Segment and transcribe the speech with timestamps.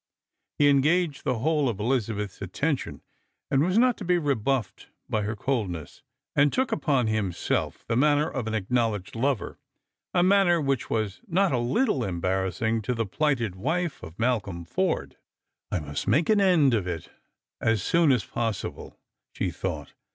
[0.57, 3.03] He engaged the whole of Elizabeth's attention,
[3.51, 6.01] and was not to be rebuffed by her coldness,
[6.35, 9.59] and took u])on himself the manner of an acknowledged lover;
[10.11, 15.17] a manner which was not a httle embarrassing to the plighted wife of Malcolm Forde."
[15.71, 17.11] I must make an end of it
[17.61, 18.97] as soon as possible,"
[19.35, 19.93] she thought.